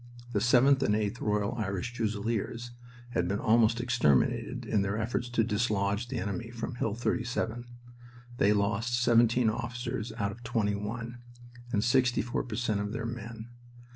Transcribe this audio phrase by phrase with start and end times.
[0.33, 2.71] The 7th and 8th Royal Irish Fusiliers
[3.11, 7.65] had been almost exterminated in their efforts to dislodge the enemy from Hill 37.
[8.39, 11.19] They lost seventeen officers out of twenty one,
[11.71, 13.49] and 64 per cent of their men.